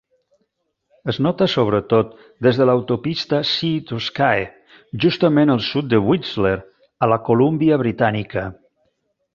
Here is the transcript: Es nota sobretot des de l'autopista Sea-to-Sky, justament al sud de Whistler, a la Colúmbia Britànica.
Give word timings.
Es 1.11 1.17
nota 1.25 1.47
sobretot 1.55 2.15
des 2.47 2.61
de 2.61 2.67
l'autopista 2.69 3.43
Sea-to-Sky, 3.51 4.43
justament 5.07 5.57
al 5.57 5.63
sud 5.69 5.93
de 5.95 6.01
Whistler, 6.09 6.57
a 7.09 7.13
la 7.15 7.25
Colúmbia 7.31 7.81
Britànica. 7.85 8.51